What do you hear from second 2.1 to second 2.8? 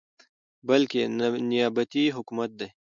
حكومت دى،